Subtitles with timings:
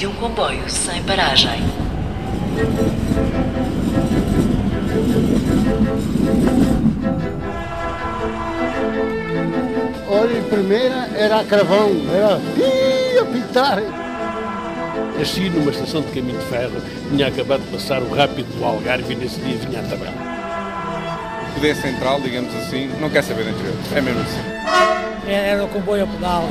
[0.00, 1.62] De um comboio sem paragem.
[10.08, 13.82] Olha, em primeira era a cravão, era Ih, a pintar.
[15.18, 16.80] Nasci numa estação de caminho de ferro,
[17.10, 20.14] tinha acabado de passar o rápido do Algarve e nesse dia vinha a tabela.
[21.50, 23.76] O poder central, digamos assim, não quer saber do interior.
[23.94, 25.30] É mesmo assim.
[25.30, 26.48] Era o comboio a pedal.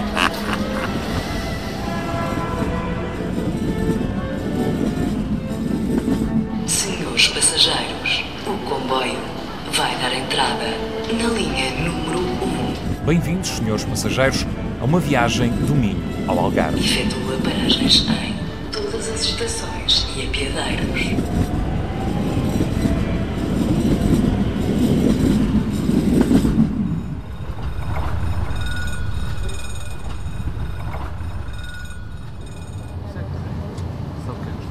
[10.20, 10.66] Entrada
[11.14, 13.06] na linha número 1.
[13.06, 14.46] Bem-vindos, senhores passageiros,
[14.82, 16.78] a uma viagem do Minho ao Algarve.
[16.78, 18.36] Efetua paragens em
[18.70, 21.50] todas as estações e apiadeiros.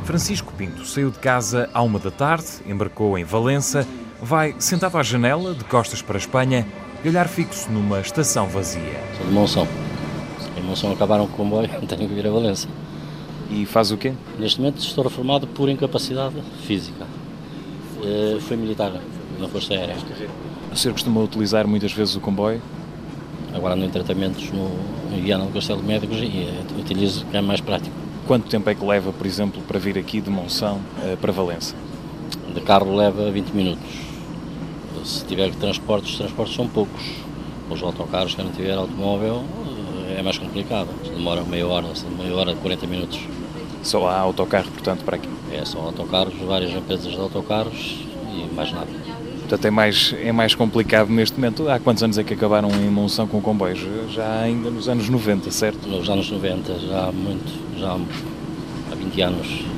[0.05, 3.86] Francisco Pinto saiu de casa à uma da tarde, embarcou em Valença,
[4.20, 6.66] vai sentado à janela, de costas para a Espanha,
[7.05, 9.00] e olhar fixo numa estação vazia.
[9.16, 9.69] Sou de Monção.
[10.56, 12.69] Em Monção acabaram com o comboio, tenho que vir a Valença.
[13.50, 14.12] E faz o quê?
[14.39, 17.06] Neste momento estou reformado por incapacidade física.
[18.02, 18.92] Eh, Fui militar
[19.39, 19.96] na Força Aérea.
[20.70, 22.61] O senhor costuma utilizar muitas vezes o comboio?
[23.55, 24.70] Agora ando em tratamentos no,
[25.16, 27.94] em Viana do Castelo de Médicos e eh, utilizo que é mais prático.
[28.27, 31.74] Quanto tempo é que leva, por exemplo, para vir aqui de Monção eh, para Valença?
[32.59, 33.87] De carro leva 20 minutos.
[35.05, 37.03] Se tiver transportes, os transportes são poucos.
[37.70, 39.45] Os autocarros, quem não tiver automóvel,
[40.17, 40.89] é mais complicado.
[41.05, 41.86] Demora meia hora,
[42.19, 43.20] meia hora, 40 minutos.
[43.84, 45.29] Só há autocarro, portanto, para aqui.
[45.52, 48.05] É, são autocarros, várias empresas de autocarros
[48.35, 48.89] e mais nada.
[49.39, 51.68] Portanto, é mais, é mais complicado neste momento.
[51.70, 53.79] Há quantos anos é que acabaram em Monção com comboios?
[54.13, 55.89] Já ainda nos anos 90, certo?
[55.89, 59.77] Nos anos 90, já há muito, já há 20 anos.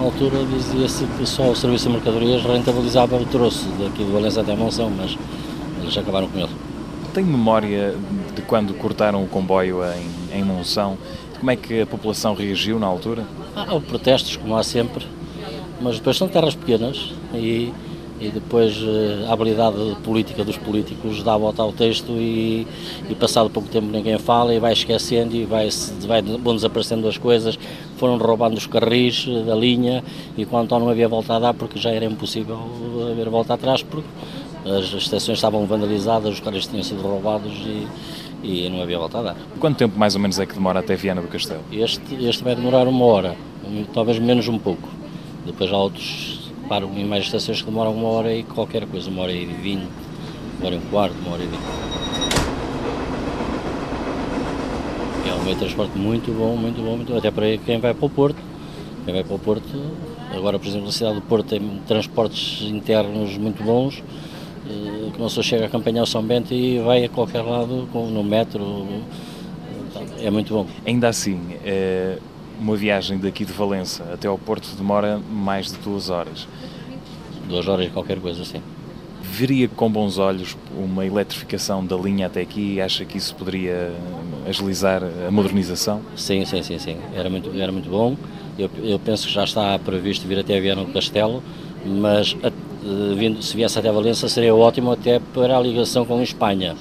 [0.00, 4.40] Na altura dizia-se que só o serviço de mercadorias rentabilizava o troço daqui de Valença
[4.40, 5.14] até Monção, mas
[5.82, 6.48] eles acabaram com ele.
[7.12, 7.94] Tem memória
[8.34, 10.96] de quando cortaram o comboio em, em Monção?
[11.38, 13.26] Como é que a população reagiu na altura?
[13.54, 15.06] Há protestos, como há sempre,
[15.82, 17.70] mas depois são terras pequenas e,
[18.18, 22.66] e depois eh, a habilidade política dos políticos dá a volta ao texto e,
[23.06, 25.68] e passado pouco tempo ninguém fala e vai esquecendo e vai,
[26.06, 27.58] vai, vão desaparecendo as coisas,
[28.00, 30.02] foram roubando os carris eh, da linha
[30.36, 32.58] e quanto não havia volta a dar porque já era impossível
[33.12, 34.08] haver volta atrás porque
[34.64, 37.86] as estações estavam vandalizadas, os carris tinham sido roubados e,
[38.42, 39.36] e não havia volta a dar.
[39.58, 41.62] Quanto tempo mais ou menos é que demora até Viana do Castelo?
[41.70, 43.36] Este, este vai demorar uma hora,
[43.92, 44.88] talvez menos um pouco.
[45.46, 49.22] Depois há outros, param em mais estações que demoram uma hora e qualquer coisa, uma
[49.22, 49.88] hora e vinte,
[50.58, 51.99] uma hora e um quarto, uma hora e vinte.
[55.26, 57.18] É um meio de transporte muito bom, muito bom, muito bom.
[57.18, 58.50] Até para quem vai para o Porto.
[59.04, 59.64] Quem vai para o Porto,
[60.34, 64.04] agora por exemplo a cidade do Porto tem transportes internos muito bons,
[64.62, 68.22] que uma pessoa chega a acompanhar o São Bento e vai a qualquer lado no
[68.22, 68.86] metro,
[70.20, 70.66] é muito bom.
[70.86, 72.18] Ainda assim, é
[72.60, 76.46] uma viagem daqui de Valença até ao Porto demora mais de duas horas.
[77.48, 78.60] Duas horas e qualquer coisa, sim.
[79.40, 83.90] Veria com bons olhos uma eletrificação da linha até aqui e acha que isso poderia
[84.46, 86.02] agilizar a modernização?
[86.14, 86.98] Sim, sim, sim, sim.
[87.14, 88.18] Era muito, era muito bom.
[88.58, 91.42] Eu, eu penso que já está previsto vir até Viana do Castelo,
[91.86, 92.52] mas a,
[93.16, 96.76] vindo, se viesse até Valença seria ótimo até para a ligação com a Espanha,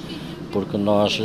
[0.51, 1.17] porque nós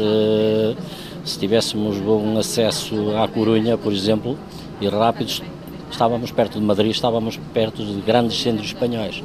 [1.25, 4.39] se tivéssemos bom acesso à Corunha, por exemplo,
[4.81, 5.43] e rápidos,
[5.91, 9.21] estávamos perto de Madrid, estávamos perto de grandes centros espanhóis.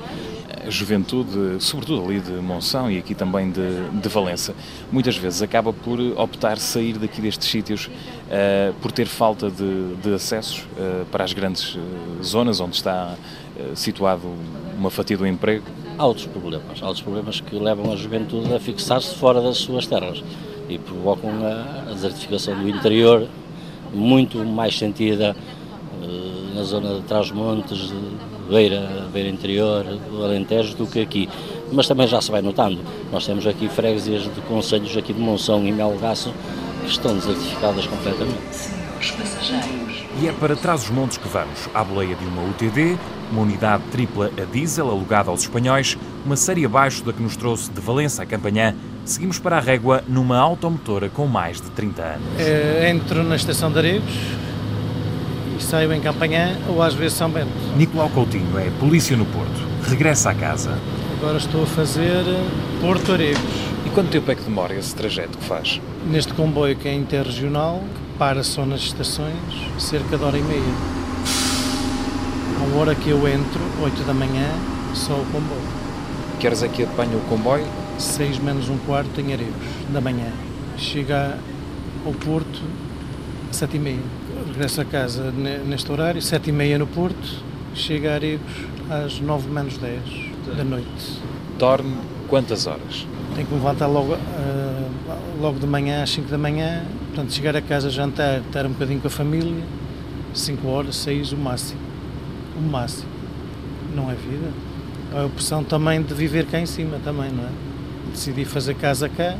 [0.69, 4.53] Juventude, sobretudo ali de Monção e aqui também de, de Valença,
[4.91, 10.13] muitas vezes acaba por optar sair daqui destes sítios uh, por ter falta de, de
[10.13, 11.79] acessos uh, para as grandes uh,
[12.23, 13.15] zonas onde está
[13.75, 14.21] situado
[14.77, 15.65] uma fatia do emprego.
[15.97, 19.85] Há outros problemas, há outros problemas que levam a juventude a fixar-se fora das suas
[19.85, 20.23] terras
[20.69, 23.27] e provocam a, a desertificação do interior
[23.93, 25.35] muito mais sentida
[26.01, 27.91] uh, na zona de Trás-Montes,
[28.49, 31.29] Beira, Beira Interior, do Alentejo, do que aqui.
[31.71, 32.79] Mas também já se vai notando.
[33.11, 36.33] Nós temos aqui freguesias de conselhos aqui de Monção e Melgaço
[36.83, 38.39] que estão desertificadas completamente.
[38.51, 40.03] Senhores passageiros.
[40.21, 42.97] E é para trás os montes que vamos, à boleia de uma UTD,
[43.31, 47.71] uma unidade tripla a diesel alugada aos espanhóis, uma série abaixo da que nos trouxe
[47.71, 48.75] de Valença a Campanhã,
[49.05, 52.39] seguimos para a régua numa automotora com mais de 30 anos.
[52.39, 54.13] É, entro na estação de Aregos
[55.59, 57.51] e saio em Campanhã ou às vezes São Bento.
[57.75, 60.79] Nicolau Coutinho é polícia no Porto, regressa a casa.
[61.17, 62.23] Agora estou a fazer
[62.81, 63.41] Porto Aregos.
[63.85, 65.81] E quanto tempo é que demora esse trajeto que faz?
[66.09, 69.35] Neste comboio que é interregional, que para só nas estações,
[69.77, 70.61] cerca de hora e meia.
[72.61, 74.47] À hora que eu entro, 8 da manhã,
[74.93, 75.61] só o comboio.
[76.39, 77.65] Que horas é que apanha o comboio?
[77.97, 79.53] 6 menos um quarto em Aregos,
[79.89, 80.31] da manhã.
[80.77, 81.37] Chega
[82.05, 82.61] ao Porto,
[83.51, 84.18] 7 e meia.
[84.59, 87.41] Regresso a casa neste horário, 7 e meia no Porto,
[87.73, 88.51] chega a Aregos
[88.89, 90.01] às 9 menos 10
[90.57, 91.21] da noite.
[91.57, 91.95] Dorme
[92.27, 93.07] quantas horas?
[93.35, 97.55] Tenho que me levantar logo, uh, logo de manhã, às 5 da manhã, portanto chegar
[97.55, 99.63] a casa, jantar, estar um bocadinho com a família,
[100.33, 101.79] 5 horas, 6 o máximo.
[102.57, 103.09] O máximo.
[103.95, 104.51] Não é vida.
[105.15, 107.49] A opção também de viver cá em cima também, não é?
[108.11, 109.37] Decidi fazer casa cá,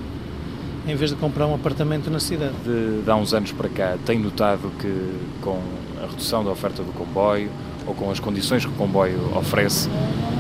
[0.88, 2.54] em vez de comprar um apartamento na cidade.
[2.64, 5.60] De, de há uns anos para cá, tem notado que com
[6.02, 7.50] a redução da oferta do comboio,
[7.86, 9.90] ou com as condições que o comboio oferece,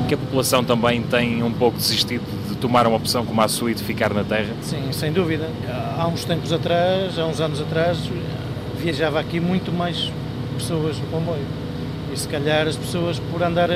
[0.07, 3.71] que a população também tem um pouco desistido de tomar uma opção como a sua
[3.71, 4.53] e de ficar na terra?
[4.61, 5.49] Sim, sem dúvida.
[5.97, 7.97] Há uns tempos atrás, há uns anos atrás,
[8.77, 10.11] viajava aqui muito mais
[10.55, 11.45] pessoas no comboio.
[12.13, 13.69] E se calhar as pessoas, por andar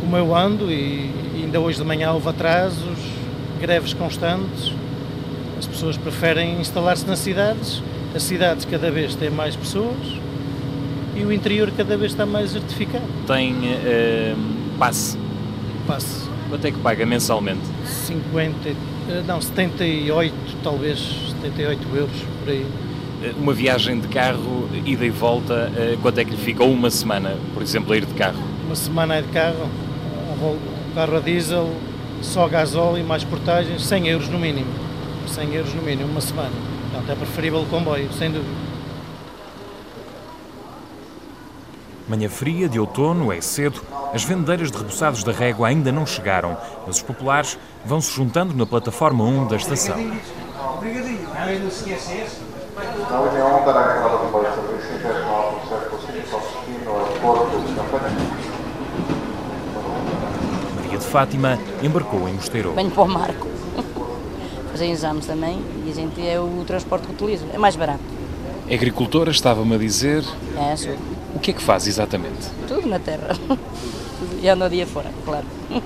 [0.00, 2.98] como eu ando, e ainda hoje de manhã houve atrasos,
[3.60, 4.72] greves constantes,
[5.58, 7.82] as pessoas preferem instalar-se nas cidades.
[8.14, 9.96] As cidades cada vez têm mais pessoas
[11.14, 13.04] e o interior cada vez está mais certificado.
[13.26, 14.36] Tem uh,
[14.78, 15.18] passe?
[15.86, 16.28] Passe.
[16.48, 17.60] Quanto é que paga mensalmente?
[18.06, 18.74] 50, eh,
[19.26, 20.98] não, 78, talvez
[21.42, 22.66] 78 euros por aí.
[23.22, 25.70] Eh, uma viagem de carro, ida e volta,
[26.00, 26.64] quanto é que lhe fica?
[26.64, 28.42] Ou uma semana, por exemplo, a ir de carro?
[28.64, 29.68] Uma semana é de carro,
[30.94, 31.70] carro a diesel,
[32.22, 34.87] só gasóleo e mais portagens, 100 euros no mínimo.
[35.28, 36.52] 100 euros no mínimo, uma semana.
[36.90, 38.78] Portanto, é preferível o comboio, sem dúvida.
[42.08, 43.82] Manhã fria de outono, é cedo,
[44.14, 48.54] as vendeiras de rebuçados da régua ainda não chegaram, mas os populares vão se juntando
[48.54, 49.94] na plataforma 1 da estação.
[60.76, 62.72] Maria de Fátima embarcou em Mosteiro.
[62.72, 63.57] Venho para o Marco.
[64.78, 67.44] Fazer exames também e a gente é o transporte que utiliza.
[67.52, 67.98] É mais barato.
[68.72, 70.22] Agricultora, estava-me a dizer.
[70.56, 70.94] É, sou.
[71.34, 72.48] O que é que faz exatamente?
[72.68, 73.36] Tudo na terra.
[74.40, 75.44] E ando o dia fora, claro.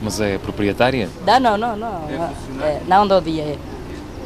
[0.00, 1.08] Mas é proprietária?
[1.26, 2.08] Não, não, não, não.
[2.08, 3.42] É, é, não do dia.
[3.42, 3.58] É.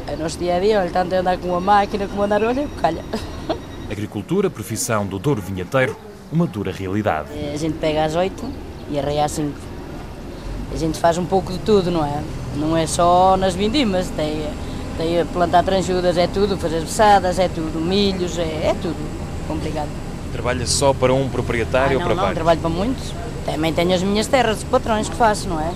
[0.07, 2.67] é nosso dia a dia, olha, tanto é andar com uma máquina como andar, olha,
[2.79, 3.03] calha.
[3.89, 5.95] Agricultura, profissão do Douro Vinheteiro,
[6.31, 7.29] uma dura realidade.
[7.33, 8.47] É, a gente pega às oito
[8.89, 9.57] e arreia às cinco.
[10.71, 12.23] A gente faz um pouco de tudo, não é?
[12.55, 14.47] Não é só nas vindimas, tem,
[14.97, 18.95] tem a plantar tranjudas, é tudo, fazer beçadas, é tudo, milhos, é, é tudo
[19.47, 19.89] complicado.
[20.31, 22.35] Trabalha só para um proprietário ah, não, ou para não, vários?
[22.35, 23.13] trabalho para muitos.
[23.45, 25.71] Também tenho as minhas terras de patrões que faço, não é?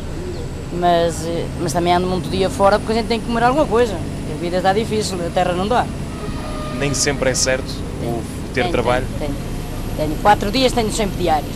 [0.73, 3.65] Mas, eh, mas também ando muito dia fora porque a gente tem que comer alguma
[3.65, 3.93] coisa.
[3.93, 5.85] A vida está difícil, a terra não dá.
[6.77, 7.69] Nem sempre é certo
[8.03, 8.21] o
[8.53, 9.05] ter tenho, trabalho?
[9.17, 9.33] Tenho,
[9.97, 10.21] tenho, tenho.
[10.21, 11.55] Quatro dias tenho sempre diários.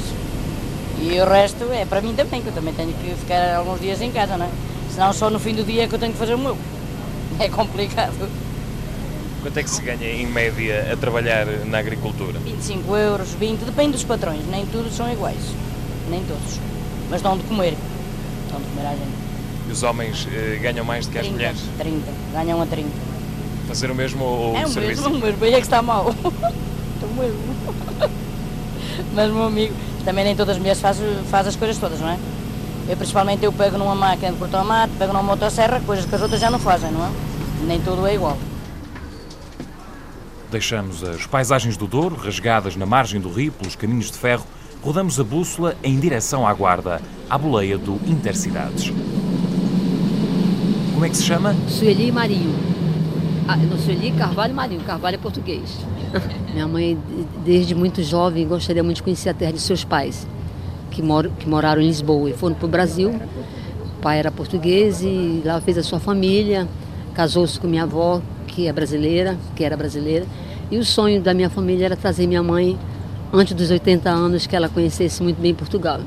[1.02, 4.02] E o resto é para mim também, que eu também tenho que ficar alguns dias
[4.02, 4.50] em casa, não é?
[4.94, 6.56] Senão só no fim do dia é que eu tenho que fazer o meu.
[7.39, 8.29] É complicado.
[9.41, 12.39] Quanto é que se ganha em média a trabalhar na agricultura?
[12.39, 15.41] 25 euros, 20, depende dos patrões, nem todos são iguais,
[16.10, 16.60] nem todos.
[17.10, 17.75] Mas dão de comer,
[18.51, 19.12] dão de comer à gente.
[19.67, 21.62] E os homens eh, ganham mais do que 30, as mulheres?
[21.77, 22.89] 30, ganham a 30.
[23.67, 25.01] Fazer o mesmo ou é o o serviço?
[25.01, 26.10] mesmo, o mesmo, aí é que está mal.
[26.94, 27.39] Estou mesmo.
[29.13, 29.74] Mas, meu amigo,
[30.06, 32.17] também nem todas as mulheres fazem faz as coisas todas, não é?
[32.88, 36.22] Eu, principalmente, eu pego numa máquina de cortar tomate, pego numa motosserra, coisas que as
[36.22, 37.10] outras já não fazem, não é?
[37.66, 38.38] Nem tudo é igual.
[40.52, 44.46] Deixamos as paisagens do Douro, rasgadas na margem do rio pelos caminhos de ferro,
[44.84, 48.92] rodamos a bússola em direção à guarda, à boleia do Intercidades.
[50.94, 51.56] Como é que se chama?
[51.68, 52.54] Sueli Marinho.
[53.48, 54.82] Ah, não, Sueli Carvalho Marinho.
[54.82, 55.80] Carvalho é português.
[56.54, 56.98] Minha mãe,
[57.44, 60.28] desde muito jovem, gostaria muito de conhecer a terra de seus pais,
[60.93, 63.09] que, mor que moraram em Lisboa e foram para o Brasil.
[63.97, 66.67] O pai era português e lá fez a sua família,
[67.13, 70.25] casou-se com minha avó, que é brasileira, que era brasileira,
[70.69, 72.77] e o sonho da minha família era trazer minha mãe
[73.31, 76.01] antes dos 80 anos, que ela conhecesse muito bem Portugal.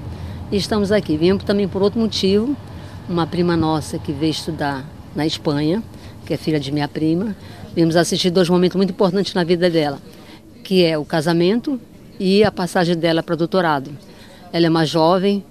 [0.52, 1.16] E estamos aqui.
[1.16, 2.56] Viemos também por outro motivo,
[3.08, 5.82] uma prima nossa que veio estudar na Espanha,
[6.24, 7.34] que é filha de minha prima.
[7.74, 9.98] Viemos assistir dois momentos muito importantes na vida dela,
[10.62, 11.80] que é o casamento
[12.20, 13.90] e a passagem dela para doutorado.
[14.56, 15.44] Ela é uma jovem,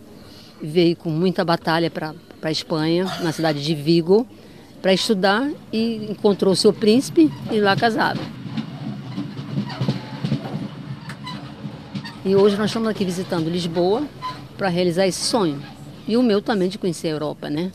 [0.59, 4.25] veio com muita batalha para a Espanha, na cidade de Vigo,
[4.81, 8.19] para estudar e encontrou seu príncipe e lá casaram.
[12.25, 14.07] E hoje nós estamos aqui visitando Lisboa
[14.57, 15.61] para realizar esse sonho.
[16.07, 17.71] E o meu também de conhecer a Europa, né?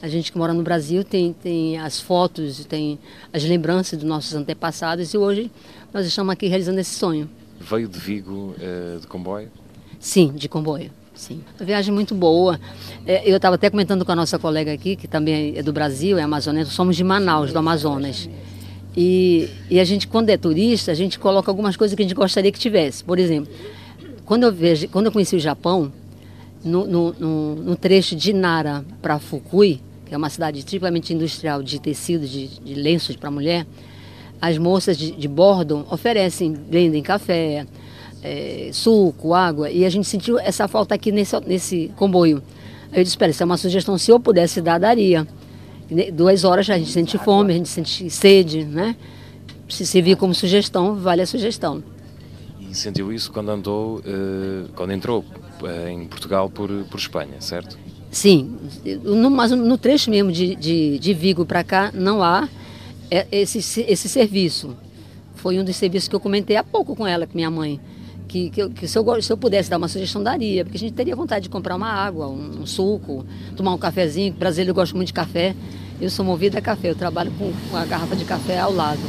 [0.00, 3.00] A gente que mora no Brasil tem, tem as fotos, tem
[3.32, 5.50] as lembranças dos nossos antepassados e hoje
[5.92, 7.28] nós estamos aqui realizando esse sonho.
[7.58, 9.50] Veio de Vigo uh, de comboio?
[9.98, 10.90] Sim, de comboio.
[11.14, 11.40] Sim.
[11.58, 12.60] A viagem muito boa.
[13.04, 16.16] É, eu estava até comentando com a nossa colega aqui, que também é do Brasil,
[16.16, 18.28] é amazonense, somos de Manaus, do Amazonas.
[18.96, 22.14] E, e a gente, quando é turista, a gente coloca algumas coisas que a gente
[22.14, 23.02] gostaria que tivesse.
[23.02, 23.52] Por exemplo,
[24.24, 25.92] quando eu, vejo, quando eu conheci o Japão,
[26.64, 31.62] no, no, no, no trecho de Nara para Fukui, que é uma cidade triplamente industrial
[31.62, 33.66] de tecidos, de, de lenços para mulher,
[34.40, 37.66] as moças de, de bordo oferecem, vendem café,
[38.22, 42.42] é, suco, água, e a gente sentiu essa falta aqui nesse, nesse comboio.
[42.90, 45.26] Aí eu disse, espera, isso é uma sugestão, se eu pudesse dar, daria.
[46.12, 48.94] Duas horas a gente sente fome, a gente sente sede, né?
[49.68, 51.82] Se servir como sugestão, vale a sugestão.
[52.60, 55.24] E sentiu isso quando andou, uh, quando entrou
[55.62, 57.78] uh, em Portugal por, por Espanha, certo?
[58.10, 58.56] Sim,
[59.02, 62.48] no, mas no trecho mesmo de, de, de Vigo para cá não há
[63.10, 64.74] é, esse, esse serviço.
[65.34, 67.80] Foi um dos serviços que eu comentei há pouco com ela, com minha mãe.
[68.28, 70.92] Que, que, que se, eu, se, eu, pudesse dar uma sugestão, daria, porque a gente
[70.92, 73.24] teria vontade de comprar uma água, um, um suco,
[73.56, 74.34] tomar um cafezinho.
[74.34, 75.54] O brasileiro gosta muito de café.
[76.00, 79.00] Eu sou movida a café, eu trabalho com, com a garrafa de café ao lado.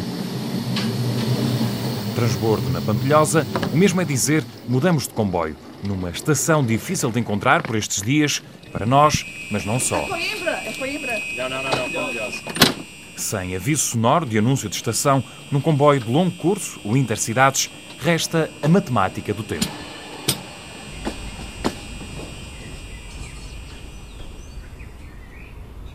[2.15, 5.55] Transbordo na Pampilhosa, o mesmo é dizer, mudamos de comboio.
[5.83, 9.97] Numa estação difícil de encontrar por estes dias, para nós, mas não só.
[9.97, 11.13] É Coimbra, é Coimbra.
[11.38, 12.41] Não, não, não, não, Pampilhosa.
[13.15, 17.69] Sem aviso sonoro de anúncio de estação, num comboio de longo curso, o Intercidades,
[18.01, 19.67] resta a matemática do tempo.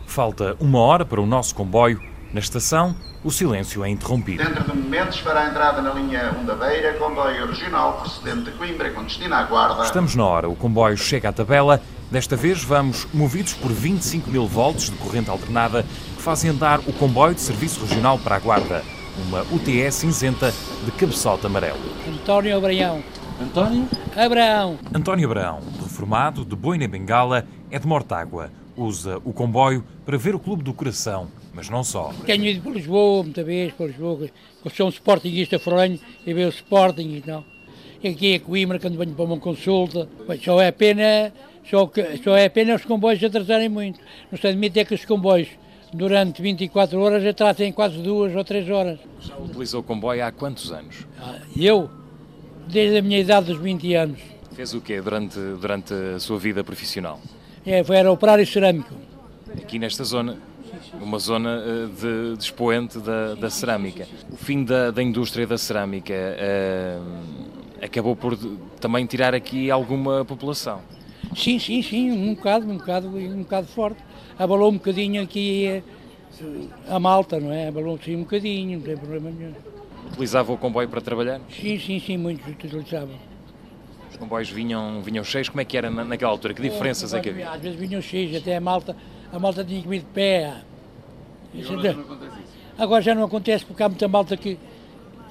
[0.05, 1.99] Falta uma hora para o nosso comboio.
[2.31, 4.43] Na estação, o silêncio é interrompido.
[4.43, 8.51] Dentro de momentos fará a entrada na linha 1 da Beira, comboio regional procedente de
[8.51, 9.83] Coimbra com destino à Guarda.
[9.83, 10.47] Estamos na hora.
[10.47, 11.81] O comboio chega à tabela.
[12.11, 16.93] Desta vez vamos movidos por 25 mil volts de corrente alternada que fazem andar o
[16.93, 18.94] comboio de serviço regional para a Guarda.
[19.17, 20.53] Uma UTE cinzenta
[20.83, 21.79] de cabeçote amarelo.
[22.07, 23.01] António Abraão.
[23.41, 23.87] António?
[24.15, 24.77] Abraão.
[24.93, 28.51] António Abraão, reformado, de boina bengala, é de Mortágua.
[28.75, 32.11] Usa o comboio para ver o Clube do Coração, mas não só.
[32.25, 34.29] Tenho ido para Lisboa, muita vez, para Lisboa,
[34.65, 37.45] eu sou um sportinguista foranho e vejo o Sporting e não.
[38.03, 41.31] E aqui é Coimbra, quando venho para uma consulta, mas só é pena,
[41.69, 43.97] só, que, só é pena os comboios atrasarem muito.
[44.29, 45.47] Não se admite é que os comboios
[45.95, 48.99] durante 24 horas atrasem quase duas ou três horas.
[49.19, 51.07] Já utilizou o comboio há quantos anos?
[51.19, 51.89] Ah, eu?
[52.67, 54.19] Desde a minha idade dos 20 anos.
[54.53, 57.19] Fez o quê durante, durante a sua vida profissional?
[57.65, 58.93] É, era operário cerâmico.
[59.57, 60.37] Aqui nesta zona,
[61.01, 64.07] uma zona uh, de, de expoente da, da, cerâmica.
[64.31, 68.37] O fim da, da indústria da cerâmica uh, acabou por
[68.79, 70.81] também tirar aqui alguma população.
[71.35, 74.01] Sim, sim, sim, um bocado, um bocado, um bocado forte.
[74.37, 75.81] Abalou um bocadinho aqui
[76.41, 77.67] uh, a malta, não é?
[77.67, 79.53] Abalou sim um bocadinho, não tem problema nenhum.
[80.07, 81.39] Utilizava o comboio para trabalhar?
[81.49, 83.15] Sim, sim, sim, muitos utilizavam.
[84.09, 86.53] Os comboios vinham, vinham cheios, como é que era naquela altura?
[86.53, 87.49] Que diferenças é, é que havia?
[87.49, 88.95] Às vezes vinham cheios, até a malta,
[89.31, 90.53] a malta tinha que vir de pé.
[91.53, 92.53] E agora já não acontece isso?
[92.77, 94.57] Agora já não acontece porque há muita malta que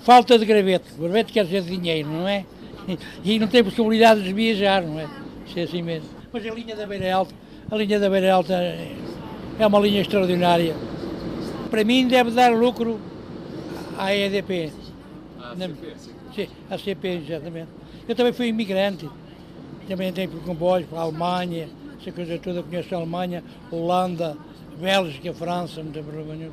[0.00, 0.84] falta de gravete.
[0.99, 2.44] O gravete quer dizer dinheiro, não é?
[3.25, 5.08] E não tem possibilidade de viajar, não é?
[5.46, 6.08] Isso é assim mesmo.
[6.32, 7.34] Mas a linha da Beira Alta,
[7.71, 10.75] a linha da Beira Alta é uma linha extraordinária.
[11.71, 13.00] Para mim deve dar lucro
[13.99, 14.73] à EDP.
[15.40, 15.94] À CP,
[16.35, 16.49] sim.
[16.71, 17.68] à CP, exatamente.
[18.09, 19.09] Eu também fui imigrante,
[19.88, 21.68] também entrei por comboios para a Alemanha,
[22.00, 24.37] essa coisa toda, conheço a Alemanha, Holanda,
[24.78, 26.50] Bélgica, França, não tem problema nenhum.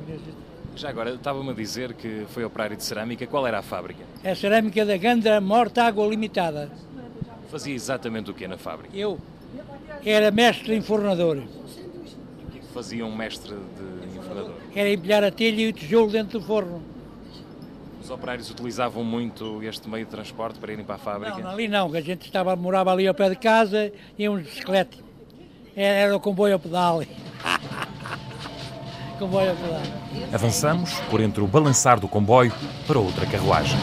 [0.74, 4.02] Já agora, estava-me a dizer que foi operário de cerâmica, qual era a fábrica?
[4.24, 6.70] É a cerâmica da Gandra Morta Água Limitada.
[7.50, 8.96] Fazia exatamente o que na fábrica?
[8.96, 9.18] Eu
[10.04, 11.36] era mestre enfornador.
[11.36, 14.54] E o que, é que fazia um mestre de enfornador?
[14.74, 16.82] Era empilhar a telha e o tijolo dentro do forno.
[18.02, 21.38] Os operários utilizavam muito este meio de transporte para irem para a fábrica?
[21.38, 24.38] Não, ali não, que a gente estava, morava ali ao pé de casa e um
[24.38, 24.98] bicicleta.
[25.76, 27.02] Era, era o comboio a pedal.
[29.20, 29.82] comboio a pedal.
[30.32, 32.52] Avançamos por entre o balançar do comboio
[32.88, 33.78] para outra carruagem.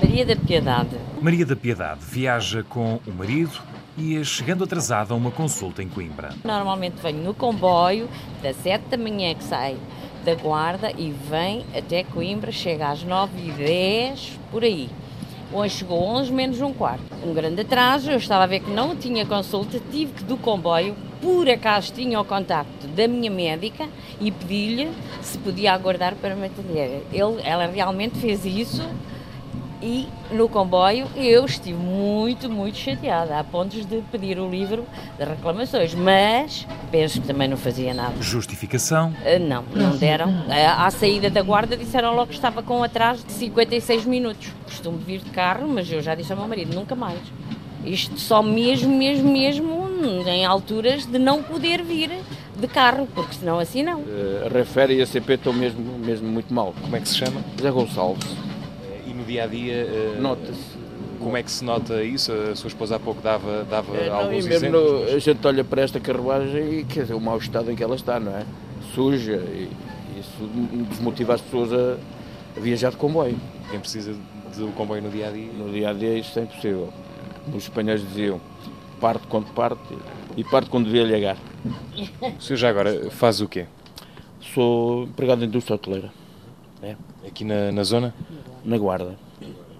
[0.00, 1.07] Maria da Piedade.
[1.20, 3.60] Maria da Piedade viaja com o marido
[3.96, 6.30] e é chegando atrasada a uma consulta em Coimbra.
[6.44, 8.08] Normalmente venho no comboio
[8.40, 9.76] das 7 da manhã que sai
[10.24, 14.88] da Guarda e vem até Coimbra, chega às 9h10, por aí.
[15.52, 17.02] Hoje chegou 11 menos um quarto.
[17.24, 20.94] Um grande atraso, eu estava a ver que não tinha consulta, tive que do comboio,
[21.20, 23.88] por acaso tinha o contacto da minha médica
[24.20, 24.88] e pedi-lhe
[25.20, 27.04] se podia aguardar para me atender.
[27.12, 28.88] Ele, ela realmente fez isso
[29.80, 34.84] E no comboio eu estive muito, muito chateada, a pontos de pedir o livro
[35.16, 38.14] de reclamações, mas penso que também não fazia nada.
[38.20, 39.10] Justificação?
[39.10, 40.28] Uh, não, não deram.
[40.28, 44.52] Uh, à saída da guarda disseram logo que estava com atraso de 56 minutos.
[44.64, 47.20] Costumo vir de carro, mas eu já disse ao meu marido, nunca mais.
[47.84, 49.88] Isto só mesmo, mesmo, mesmo
[50.26, 52.10] em alturas de não poder vir
[52.56, 54.00] de carro, porque senão assim não.
[54.00, 56.74] Uh, a Refere e a CP estão mesmo, mesmo muito mal.
[56.80, 57.40] Como é que se chama?
[57.60, 58.47] Zé Gonçalves.
[59.28, 59.86] Dia a dia.
[59.86, 60.78] Uh, Nota-se.
[61.20, 62.32] Como é que se nota isso?
[62.32, 65.10] A sua esposa há pouco dava, dava é, não, alguns e mesmo exemplos.
[65.10, 67.82] No, a gente olha para esta carruagem e quer dizer, o mau estado em que
[67.82, 68.46] ela está, não é?
[68.94, 69.68] Suja e
[70.18, 70.48] isso
[70.88, 71.98] desmotiva as pessoas a,
[72.56, 73.36] a viajar de comboio.
[73.70, 74.14] Quem precisa
[74.56, 75.52] do comboio no dia a dia?
[75.52, 76.92] No dia a dia isso é impossível.
[77.48, 78.40] Os espanhóis diziam
[79.00, 79.94] parte quando parte
[80.36, 81.36] e parte quando devia ligar.
[82.38, 83.66] O senhor já agora faz o quê?
[84.54, 86.10] Sou empregado da indústria hoteleira.
[86.80, 86.94] É.
[87.26, 88.14] Aqui na, na zona?
[88.68, 89.16] Na Guarda.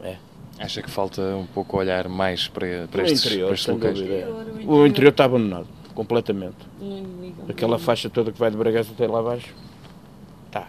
[0.03, 0.17] É.
[0.59, 3.99] Acha que falta um pouco olhar mais para, para o estes, interior, para estes locais?
[3.99, 4.29] Dúvida.
[4.67, 6.57] O interior está abandonado, completamente.
[7.49, 9.55] Aquela faixa toda que vai de Bragança até lá abaixo,
[10.47, 10.69] está.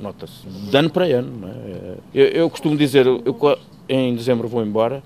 [0.00, 0.46] Nota-se.
[0.46, 1.36] De ano para ano.
[1.36, 1.96] Não é?
[2.14, 3.24] eu, eu costumo dizer, eu,
[3.88, 5.02] em dezembro vou embora,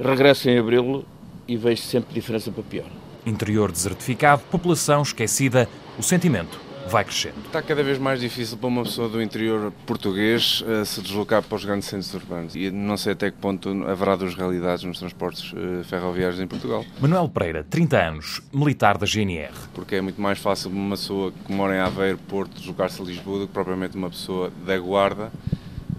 [0.00, 1.04] regresso em abril
[1.46, 2.86] e vejo sempre diferença para pior.
[3.26, 5.68] Interior desertificado, população esquecida,
[5.98, 7.36] o sentimento vai crescendo.
[7.46, 11.56] Está cada vez mais difícil para uma pessoa do interior português uh, se deslocar para
[11.56, 15.52] os grandes centros urbanos e não sei até que ponto haverá duas realidades nos transportes
[15.52, 16.84] uh, ferroviários em Portugal.
[17.00, 19.52] Manuel Pereira, 30 anos, militar da GNR.
[19.74, 23.40] Porque é muito mais fácil uma pessoa que mora em Aveiro, Porto, deslocar-se a Lisboa
[23.40, 25.30] do que propriamente uma pessoa da Guarda,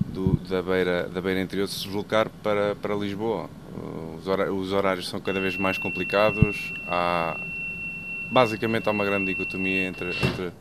[0.08, 3.50] do, da, beira, da beira interior, se deslocar para, para Lisboa.
[4.51, 6.74] Os horários são cada vez mais complicados.
[6.88, 7.39] Há,
[8.31, 10.51] basicamente há uma grande dicotomia entre, entre,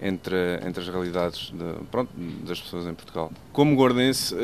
[0.00, 2.10] entre, entre as realidades de, pronto,
[2.46, 3.30] das pessoas em Portugal.
[3.52, 4.34] Como guardense,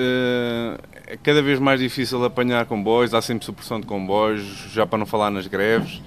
[1.07, 5.07] é cada vez mais difícil apanhar comboios, há sempre supressão de comboios, já para não
[5.07, 6.03] falar nas greves.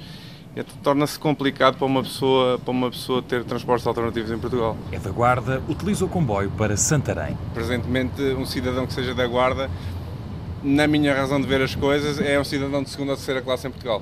[0.83, 4.75] Torna-se complicado para uma, pessoa, para uma pessoa ter transportes alternativos em Portugal.
[4.91, 7.38] É da Guarda, utiliza o comboio para Santarém.
[7.53, 9.69] Presentemente, um cidadão que seja da Guarda
[10.62, 13.67] na minha razão de ver as coisas, é um cidadão de segunda ou terceira classe
[13.67, 14.01] em Portugal.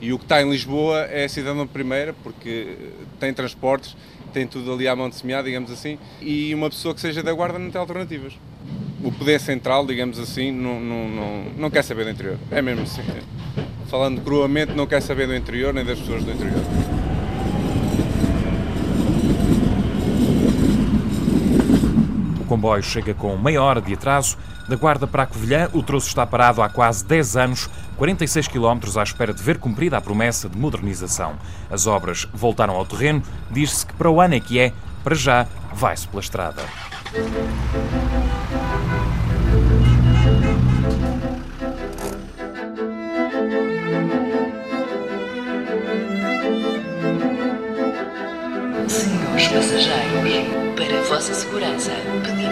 [0.00, 2.76] E o que está em Lisboa é cidadão de primeira, porque
[3.18, 3.96] tem transportes,
[4.32, 7.32] tem tudo ali à mão de semear, digamos assim, e uma pessoa que seja da
[7.32, 8.34] guarda não tem alternativas.
[9.02, 12.38] O poder central, digamos assim, não, não, não, não quer saber do interior.
[12.50, 13.02] É mesmo assim.
[13.88, 16.60] Falando cruamente, não quer saber do interior nem das pessoas do interior.
[22.34, 24.38] O comboio chega com meia hora de atraso.
[24.68, 28.80] Da Guarda para a Covilhã, o troço está parado há quase 10 anos, 46 km
[28.98, 31.34] à espera de ver cumprida a promessa de modernização.
[31.70, 34.72] As obras voltaram ao terreno, diz-se que para o ano é que é,
[35.04, 36.62] para já vai-se pela estrada.
[48.88, 51.92] Senhores passageiros, para a vossa segurança,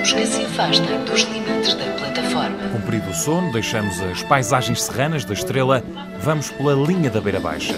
[0.04, 2.68] pedimos que se afastem dos limites da plataforma.
[2.70, 5.82] Cumprido o sono, deixamos as paisagens serranas da estrela,
[6.20, 7.74] vamos pela linha da Beira Baixa.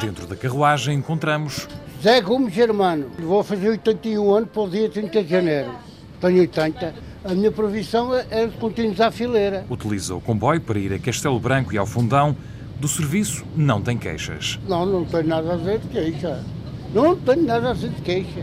[0.00, 1.66] Dentro da carruagem encontramos
[2.02, 3.10] Zé Gomes Germano.
[3.18, 5.74] Vou fazer 81 anos para o dia 30 de janeiro.
[6.20, 7.07] Tenho 80.
[7.24, 9.64] A minha previsão é de continuar à fileira.
[9.68, 12.36] Utiliza o comboio para ir a Castelo Branco e ao Fundão.
[12.78, 14.58] Do serviço não tem queixas.
[14.68, 16.44] Não, não tenho nada a dizer de queixa.
[16.94, 18.42] Não tenho nada a dizer de queixa.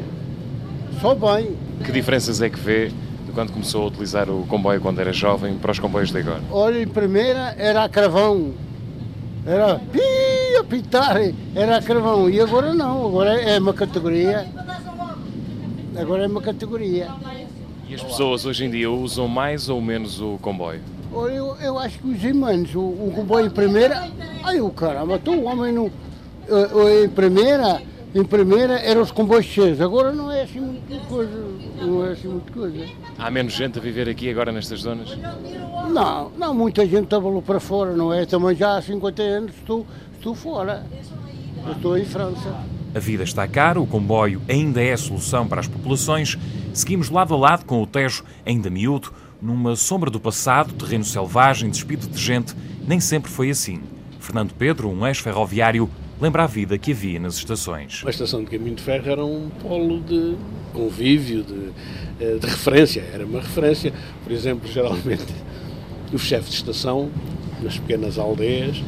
[1.00, 1.56] Só bem.
[1.86, 5.58] Que diferenças é que vê de quando começou a utilizar o comboio quando era jovem
[5.58, 6.42] para os comboios de agora?
[6.52, 8.54] Olha, em primeira era a cravão.
[9.46, 10.02] Era pi,
[10.60, 11.16] a pitar,
[11.56, 12.30] era a cravão.
[12.30, 14.46] E agora não, agora é uma categoria.
[15.98, 17.08] Agora é uma categoria.
[17.88, 20.82] E as pessoas hoje em dia usam mais ou menos o comboio?
[21.12, 22.74] Eu, eu acho que usei menos.
[22.74, 24.10] O, o comboio em primeira.
[24.44, 25.92] Ai, o caramba, então o homem não.
[27.04, 27.82] Em primeira,
[28.14, 29.80] em primeira eram os comboios cheios.
[29.80, 31.46] Agora não é assim muita coisa.
[31.80, 32.86] Não é assim muita coisa.
[33.20, 35.18] Há menos gente a viver aqui agora nestas zonas?
[35.92, 38.26] Não, não, muita gente estava lá para fora, não é?
[38.26, 40.86] Também já há 50 anos estou, estou fora.
[41.66, 42.54] Eu estou em França.
[42.94, 46.38] A vida está cara, o comboio ainda é a solução para as populações.
[46.76, 51.70] Seguimos lado a lado com o Tejo, ainda miúdo, numa sombra do passado, terreno selvagem,
[51.70, 52.54] despido de gente.
[52.86, 53.82] Nem sempre foi assim.
[54.20, 58.04] Fernando Pedro, um ex-ferroviário, lembra a vida que havia nas estações.
[58.06, 60.36] A estação de caminho de ferro era um polo de
[60.74, 63.06] convívio, de, de referência.
[63.14, 65.34] Era uma referência, por exemplo, geralmente,
[66.12, 67.10] o chefe de estação,
[67.64, 68.84] nas pequenas aldeias,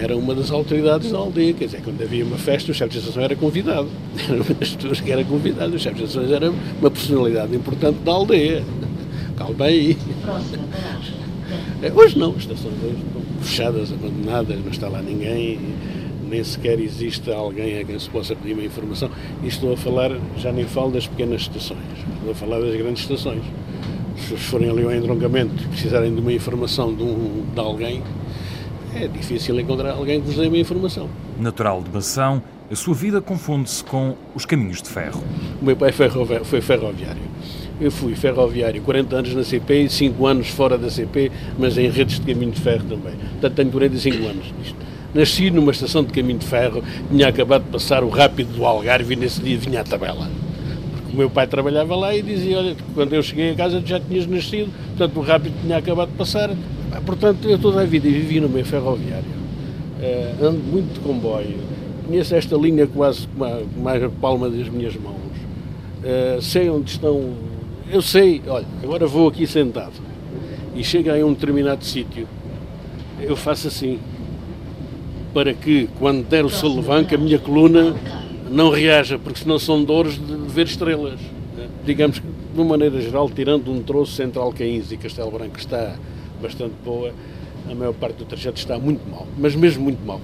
[0.00, 2.98] era uma das autoridades da aldeia, quer dizer, quando havia uma festa, o chefe de
[2.98, 3.88] estação era convidado.
[4.28, 5.74] Era uma das pessoas que era convidado.
[5.74, 8.64] O chefe de estação era uma personalidade importante da aldeia.
[9.36, 9.96] Calma aí.
[11.82, 15.58] É, hoje não, as estações hoje estão fechadas, abandonadas, não está lá ninguém,
[16.28, 19.10] nem sequer existe alguém a quem se possa pedir uma informação.
[19.42, 21.80] E estou a falar, já nem falo das pequenas estações,
[22.16, 23.42] estou a falar das grandes estações.
[24.16, 28.02] Se forem ali ao entroncamento e precisarem de uma informação de, um, de alguém,
[29.04, 31.08] é difícil encontrar alguém que vos dê uma informação.
[31.38, 35.22] Natural de Bação, a sua vida confunde-se com os caminhos de ferro.
[35.60, 37.22] O meu pai foi ferroviário.
[37.80, 41.90] Eu fui ferroviário 40 anos na CP e 5 anos fora da CP, mas em
[41.90, 43.14] redes de caminho de ferro também.
[43.32, 44.46] Portanto, tenho 45 anos.
[45.14, 49.12] Nasci numa estação de caminho de ferro, tinha acabado de passar o rápido do Algarve
[49.14, 50.28] e nesse dia vinha a tabela.
[50.92, 54.00] Porque o meu pai trabalhava lá e dizia, olha, quando eu cheguei a casa já
[54.00, 56.50] tinhas nascido, portanto o rápido tinha acabado de passar.
[57.00, 59.36] Portanto, eu toda a vida vivi no meio ferroviário.
[60.00, 61.58] Uh, ando muito de comboio.
[62.06, 65.16] Conheço esta linha quase com a, palma das minhas mãos.
[66.02, 67.34] Uh, sei onde estão
[67.88, 69.92] eu sei, olha, agora vou aqui sentado
[70.74, 72.26] e chego a um determinado sítio,
[73.20, 74.00] eu faço assim,
[75.32, 77.94] para que quando der o solavanco a minha coluna
[78.50, 81.20] não reaja, porque senão são dores de ver estrelas.
[81.56, 81.68] Né?
[81.84, 85.94] Digamos que, de uma maneira geral, tirando um troço central Caíns e Castelo Branco está
[86.40, 87.12] bastante boa,
[87.68, 90.20] a maior parte do trajeto está muito mal, mas mesmo muito mal.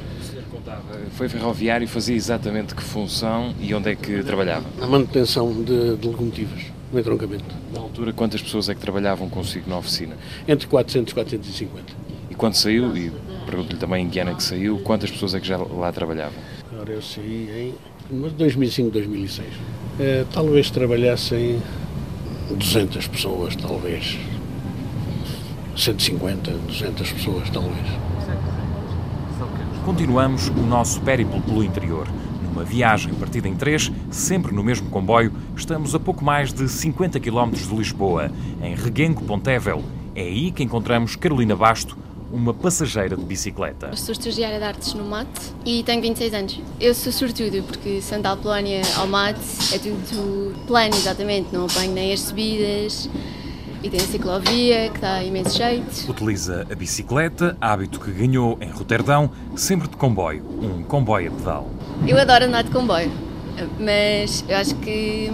[1.12, 4.64] Foi ferroviário e fazia exatamente que função e onde é que trabalhava?
[4.80, 7.44] A manutenção de, de locomotivas no entroncamento.
[7.72, 10.16] Na altura, quantas pessoas é que trabalhavam consigo na oficina?
[10.46, 11.84] Entre 400 e 450.
[12.30, 13.10] E quando saiu, e
[13.44, 16.38] pergunto-lhe também em que ano é que saiu, quantas pessoas é que já lá trabalhavam?
[16.72, 17.74] Agora eu saí
[18.10, 19.48] em 2005, 2006.
[19.48, 21.60] Uh, talvez trabalhassem
[22.50, 24.18] 200 pessoas, talvez.
[25.76, 27.86] 150, 200 pessoas, talvez.
[29.84, 32.06] Continuamos o nosso périplo pelo interior.
[32.42, 37.18] Numa viagem partida em três, sempre no mesmo comboio, estamos a pouco mais de 50
[37.18, 38.30] km de Lisboa,
[38.62, 39.82] em Reguengo Pontevel.
[40.14, 41.96] É aí que encontramos Carolina Basto,
[42.30, 43.88] uma passageira de bicicleta.
[43.88, 45.28] Eu sou estagiária de artes no MAT
[45.66, 46.60] e tenho 26 anos.
[46.80, 49.38] Eu sou sortudo porque Santa Apolónia ao MAT
[49.72, 53.08] é tudo plano, exatamente, não apanho nem as subidas,
[53.82, 56.10] e tem a ciclovia, que dá imenso jeito.
[56.10, 61.70] Utiliza a bicicleta, hábito que ganhou em Roterdão, sempre de comboio, um comboio a pedal.
[62.06, 63.10] Eu adoro andar de comboio,
[63.78, 65.30] mas eu acho que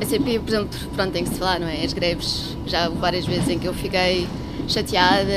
[0.00, 1.84] a CP, por exemplo, pronto, tem que se falar, não é?
[1.84, 4.26] As greves, já várias vezes em que eu fiquei
[4.68, 5.32] chateada,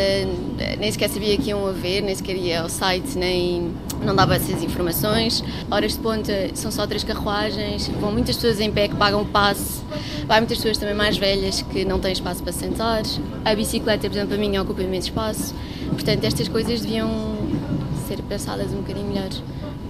[0.79, 4.63] nem sequer sabia que iam haver, nem sequer ia ao site, nem não dava essas
[4.63, 5.43] informações.
[5.69, 9.25] Horas de ponta são só três carruagens, vão muitas pessoas em pé que pagam o
[9.25, 9.81] passe,
[10.27, 13.03] vai muitas pessoas também mais velhas que não têm espaço para sentar.
[13.43, 15.55] A bicicleta, por exemplo, a minha ocupa imenso espaço.
[15.89, 17.35] Portanto, estas coisas deviam
[18.07, 19.29] ser pensadas um bocadinho melhor.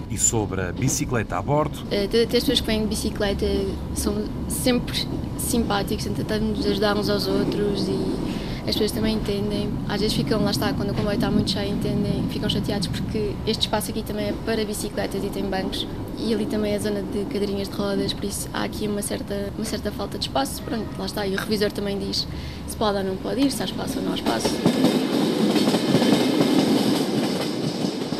[0.09, 1.79] E sobre a bicicleta a bordo?
[1.79, 3.45] Uh, todas as pessoas que vêm de bicicleta
[3.93, 4.15] são
[4.47, 5.05] sempre
[5.37, 8.34] simpáticos, tentamos ajudar uns aos outros e
[8.67, 9.69] as pessoas também entendem.
[9.87, 13.33] Às vezes ficam, lá está, quando o comboio está muito cheio, entendem, ficam chateados porque
[13.45, 16.79] este espaço aqui também é para bicicletas e tem bancos e ali também é a
[16.79, 20.25] zona de cadeirinhas de rodas, por isso há aqui uma certa, uma certa falta de
[20.25, 20.61] espaço.
[20.63, 22.27] Pronto, lá está, e o revisor também diz
[22.67, 24.49] se pode ou não pode ir, se há espaço ou não há espaço.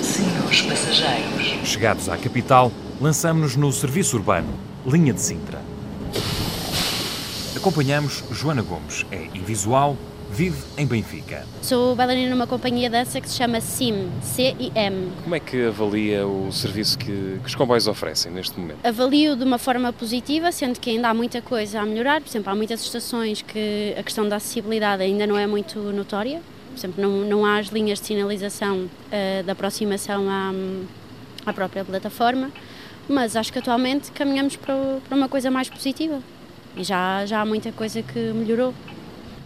[0.02, 1.68] Senhores passageiros.
[1.68, 4.54] Chegados à capital, lançamos-nos no serviço urbano,
[4.86, 5.60] linha de Sintra.
[7.56, 9.98] Acompanhamos Joana Gomes, é invisual,
[10.30, 11.46] vive em Benfica.
[11.62, 15.12] Sou bailarina numa companhia de dança que se chama CIM, C-I-M.
[15.24, 18.86] Como é que avalia o serviço que, que, os comboios oferecem neste momento?
[18.86, 22.22] Avalio de uma forma positiva, sendo que ainda há muita coisa a melhorar.
[22.22, 26.42] Por exemplo, há muitas estações que a questão da acessibilidade ainda não é muito notória.
[26.72, 30.52] Por exemplo, não, não há as linhas de sinalização uh, de aproximação à,
[31.46, 32.52] à própria plataforma,
[33.08, 34.76] mas acho que atualmente caminhamos para,
[35.08, 36.20] para uma coisa mais positiva.
[36.76, 38.74] E já, já há muita coisa que melhorou.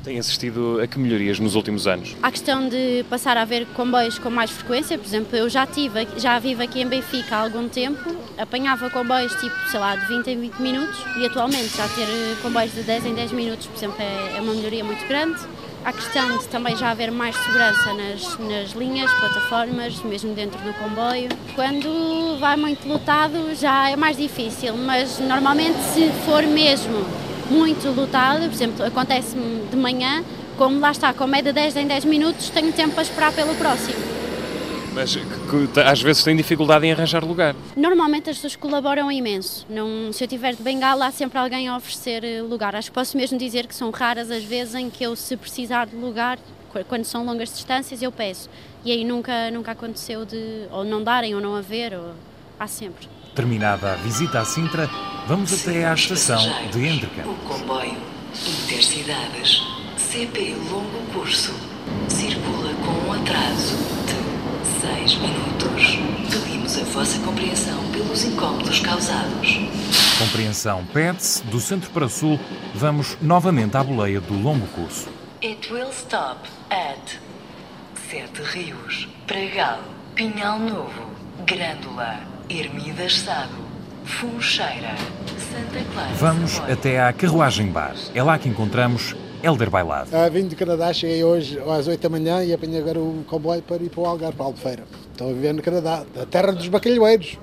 [0.10, 2.18] Tem assistido a que melhorias nos últimos anos?
[2.24, 6.08] A questão de passar a haver comboios com mais frequência, por exemplo, eu já tive,
[6.18, 10.28] já vivo aqui em Benfica há algum tempo, apanhava comboios tipo, sei lá, de 20
[10.32, 13.78] em 20 minutos e atualmente já ter eh, comboios de 10 em 10 minutos, por
[13.78, 15.40] exemplo, é, é uma melhoria muito grande.
[15.86, 20.74] A questão de também já haver mais segurança nas, nas linhas, plataformas, mesmo dentro do
[20.74, 21.30] comboio.
[21.54, 28.42] Quando vai muito lotado já é mais difícil, mas normalmente se for mesmo muito lotada,
[28.42, 30.24] por exemplo, acontece-me de manhã,
[30.58, 34.20] como lá está, com média 10 em 10 minutos, tenho tempo para esperar pelo próximo.
[34.94, 37.56] Mas que, às vezes tem dificuldade em arranjar lugar.
[37.76, 39.66] Normalmente as pessoas colaboram imenso.
[39.70, 42.76] Não, se eu tiver de bengala, há sempre alguém a oferecer eh, lugar.
[42.76, 45.86] Acho que posso mesmo dizer que são raras as vezes em que eu, se precisar
[45.86, 46.40] de lugar,
[46.88, 48.50] quando são longas distâncias eu peço.
[48.84, 52.14] E aí nunca, nunca aconteceu de ou não darem ou não haver, ou,
[52.60, 53.08] há sempre.
[53.40, 54.90] Terminada a visita à Sintra,
[55.26, 57.26] vamos até à estação de Endreca.
[57.26, 57.96] O comboio
[58.66, 59.64] Intercidades
[59.96, 61.54] CP Longo Curso
[62.10, 66.00] circula com um atraso de 6 minutos.
[66.30, 69.58] Pedimos a vossa compreensão pelos incómodos causados.
[70.20, 72.38] Compreensão pede-se, do centro para sul,
[72.76, 75.08] vamos novamente à boleia do longo curso.
[75.42, 77.16] It will stop at
[78.10, 79.80] Sete Rios, Pregal,
[80.14, 81.06] Pinhal Novo,
[81.46, 83.54] Grândola, Ermidas Sado,
[84.04, 84.96] Funcheira,
[85.38, 86.14] Santa Clara.
[86.16, 87.94] Vamos até à Carruagem Bar.
[88.16, 90.10] É lá que encontramos Helder Bailado.
[90.12, 93.62] Ah, vim do Canadá, cheguei hoje às 8 da manhã e apanhei agora o comboio
[93.62, 94.84] para ir para o Algarve, para a Albufeira.
[95.12, 97.38] Estou a viver no Canadá, a terra dos bacalhoeiros.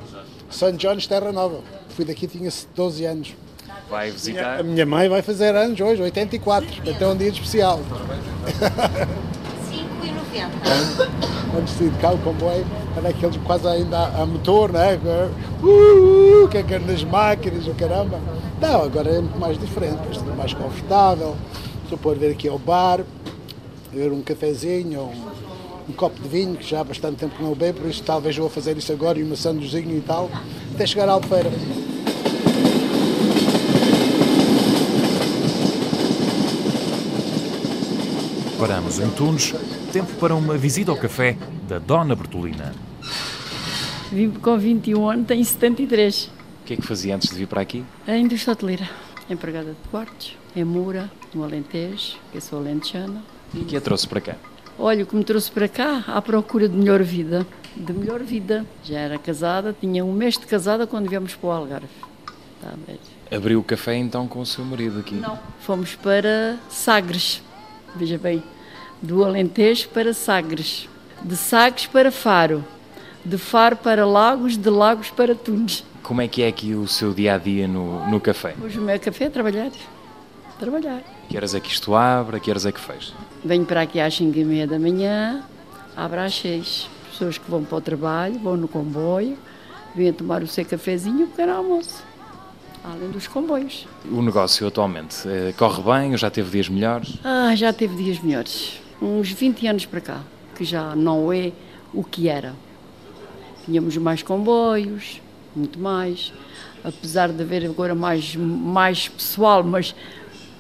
[0.50, 0.72] St.
[0.72, 1.60] John's, Terra Nova.
[1.90, 3.34] Fui daqui, tinha 12 anos.
[3.88, 4.58] Vai visitar?
[4.58, 7.80] A minha mãe vai fazer anos hoje, 84, então é um dia especial.
[10.37, 11.27] 5,90.
[11.51, 14.99] Quando se de cá o comboio, era aqueles quase ainda a, motor, né?
[15.62, 18.20] Uh, uh, que é nas máquinas, o caramba.
[18.61, 19.99] Não, agora é muito mais diferente,
[20.31, 21.37] é mais confortável.
[21.83, 23.01] Estou pode ver aqui ao bar,
[23.92, 27.55] ver um cafezinho, um, um, copo de vinho, que já há bastante tempo que não
[27.55, 30.29] bebo, por isso talvez vou fazer isso agora e uma sanduzinho e tal,
[30.75, 31.51] até chegar à Albufeira.
[38.59, 39.55] Paramos em Tunes,
[39.96, 42.74] tempo para uma visita ao café da Dona Bertolina.
[44.12, 46.24] Vim com 21 anos, tenho 73.
[46.24, 46.30] O
[46.66, 47.82] que é que fazia antes de vir para aqui?
[48.06, 48.90] A indústria hoteleira.
[49.30, 53.22] Empregada de quartos, em Moura, no Alentejo, que eu sou alentejana.
[53.54, 54.37] E o que a trouxe para cá?
[54.78, 57.46] Olha, o que me trouxe para cá, à procura de melhor vida.
[57.74, 58.66] De melhor vida.
[58.85, 61.88] Já era casada, tinha um mês de casada quando viemos para o Algarve.
[62.87, 63.00] Ver?
[63.35, 65.14] Abriu o café então com o seu marido aqui?
[65.14, 65.38] Não.
[65.61, 67.42] Fomos para Sagres.
[67.96, 68.42] Veja bem,
[69.06, 70.88] do Alentejo para Sagres.
[71.22, 72.64] De Sagres para Faro.
[73.24, 75.84] De Faro para Lagos, de Lagos para Tunes.
[76.02, 78.54] Como é que é aqui o seu dia a dia no, no café?
[78.62, 79.70] Hoje o meu café é trabalhar.
[80.58, 81.02] Trabalhar.
[81.28, 82.40] Que horas é que isto abre?
[82.40, 83.12] Que horas é que fecha?
[83.44, 85.42] Venho para aqui às 5 e meia da manhã,
[85.96, 86.88] abre às 6.
[87.10, 89.36] Pessoas que vão para o trabalho, vão no comboio,
[89.94, 92.02] vêm tomar o seu cafezinho e o pequeno almoço.
[92.84, 93.86] Além dos comboios.
[94.10, 97.14] O negócio atualmente eh, corre bem ou já teve dias melhores?
[97.24, 98.86] Ah, já teve dias melhores.
[99.00, 100.20] Uns 20 anos para cá,
[100.54, 101.52] que já não é
[101.92, 102.54] o que era.
[103.64, 105.20] Tínhamos mais comboios,
[105.54, 106.32] muito mais.
[106.82, 109.94] Apesar de haver agora mais, mais pessoal, mas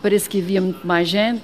[0.02, 1.42] parece que havia muito mais gente.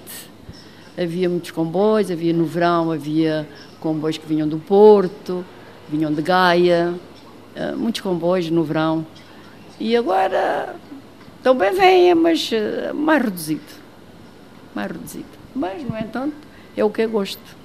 [1.01, 3.49] Havia muitos comboios, havia no verão, havia
[3.81, 5.45] comboios que vinham do Porto,
[5.89, 6.95] vinham de Gaia,
[7.57, 9.07] ah, muitos comboios no verão.
[9.81, 10.77] E agora
[11.43, 13.63] também vêm, mas ah, mais reduzido.
[14.75, 15.25] Mais reduzido.
[15.55, 16.35] Mas, no entanto,
[16.77, 17.63] é o que eu gosto.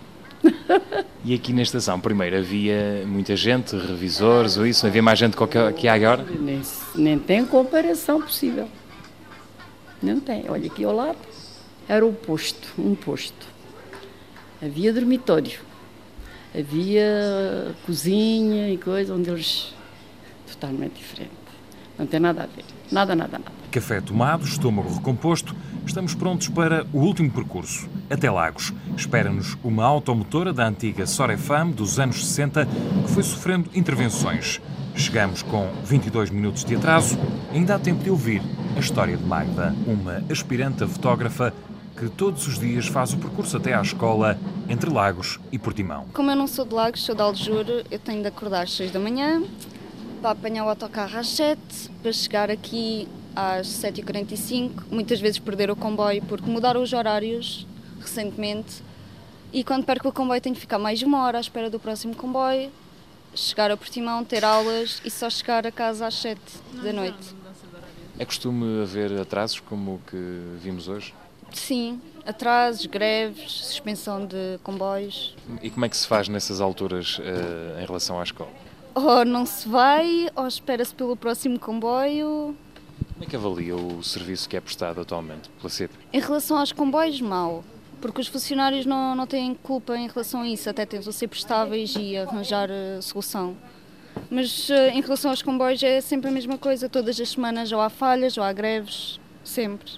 [1.26, 4.86] E aqui na estação, primeiro, havia muita gente, revisores ou isso?
[4.86, 5.36] Havia mais gente
[5.76, 6.24] que há agora?
[6.40, 6.62] Nem,
[6.96, 8.68] nem tem comparação possível.
[10.02, 10.46] Não tem.
[10.50, 11.18] Olha, aqui ao lado
[11.88, 13.48] era o posto, um posto.
[14.64, 15.60] Havia dormitório,
[16.58, 19.74] havia cozinha e coisa onde eles.
[20.48, 21.32] totalmente diferente.
[21.98, 22.64] Não tem nada a ver.
[22.92, 23.52] Nada, nada, nada.
[23.72, 28.74] Café tomado, estômago recomposto, estamos prontos para o último percurso, até Lagos.
[28.96, 34.62] Espera-nos uma automotora da antiga Sorefam dos anos 60 que foi sofrendo intervenções.
[34.96, 37.20] Chegamos com 22 minutos de atraso,
[37.54, 38.42] ainda há tempo de ouvir
[38.76, 41.54] a história de Magda, uma aspirante a fotógrafa
[41.96, 44.40] que todos os dias faz o percurso até à escola
[44.70, 46.06] entre Lagos e Portimão.
[46.14, 48.92] Como eu não sou de Lagos, sou de Aljuro, eu tenho de acordar às 6
[48.92, 49.44] da manhã,
[50.22, 51.60] para apanhar o autocarro às 7,
[52.02, 57.68] para chegar aqui às 7h45, muitas vezes perder o comboio porque mudaram os horários
[58.08, 58.82] recentemente
[59.52, 61.80] e quando perco o comboio tenho de ficar mais de uma hora à espera do
[61.80, 62.70] próximo comboio,
[63.34, 66.40] chegar a Portimão, ter aulas e só chegar a casa às 7
[66.84, 67.36] da noite.
[68.20, 70.18] É costume haver atrasos como o que
[70.60, 71.14] vimos hoje?
[71.54, 75.36] Sim, atrasos, greves, suspensão de comboios.
[75.62, 78.52] E como é que se faz nessas alturas uh, em relação à escola?
[78.94, 82.56] Ou não se vai, ou espera-se pelo próximo comboio.
[83.14, 85.94] Como é que avalia o serviço que é prestado atualmente pela CP?
[86.12, 87.64] Em relação aos comboios, mal.
[88.02, 91.96] Porque os funcionários não, não têm culpa em relação a isso, até tentam ser prestáveis
[91.98, 93.58] e arranjar uh, solução.
[94.30, 97.82] Mas uh, em relação aos comboios é sempre a mesma coisa, todas as semanas ou
[97.82, 99.92] há falhas ou há greves, sempre.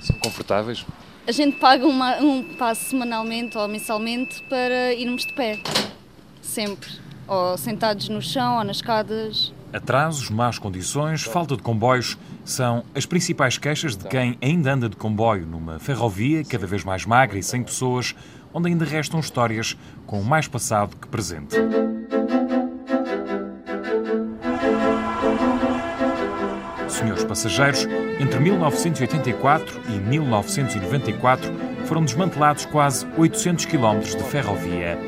[0.00, 0.84] São confortáveis?
[1.26, 5.60] A gente paga uma, um passo semanalmente ou mensalmente para irmos de pé,
[6.40, 6.88] sempre.
[7.26, 9.52] Ou sentados no chão ou nas escadas.
[9.76, 14.96] Atrasos, más condições, falta de comboios são as principais queixas de quem ainda anda de
[14.96, 18.14] comboio numa ferrovia cada vez mais magra e sem pessoas,
[18.54, 21.56] onde ainda restam histórias com mais passado que presente.
[26.88, 27.86] Senhores passageiros,
[28.18, 31.52] entre 1984 e 1994
[31.84, 34.98] foram desmantelados quase 800 km de ferrovia.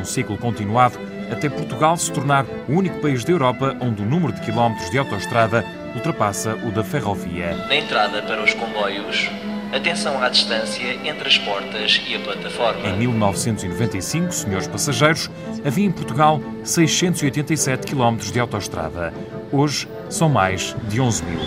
[0.00, 0.98] Um ciclo continuado
[1.30, 4.98] até Portugal se tornar o único país da Europa onde o número de quilómetros de
[4.98, 7.54] autoestrada ultrapassa o da ferrovia.
[7.68, 9.30] Na entrada para os comboios,
[9.72, 12.88] atenção à distância entre as portas e a plataforma.
[12.88, 15.30] Em 1995, senhores passageiros,
[15.64, 19.12] havia em Portugal 687 km de autoestrada.
[19.52, 21.40] Hoje são mais de 11 mil.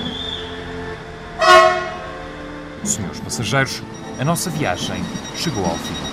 [2.83, 3.83] Senhores passageiros,
[4.19, 5.03] a nossa viagem
[5.35, 6.06] chegou ao fim.